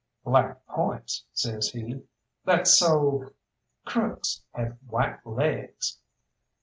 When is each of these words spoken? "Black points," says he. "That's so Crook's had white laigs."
"Black 0.23 0.65
points," 0.65 1.25
says 1.31 1.69
he. 1.69 2.01
"That's 2.43 2.75
so 2.75 3.33
Crook's 3.85 4.41
had 4.51 4.79
white 4.87 5.23
laigs." 5.27 5.99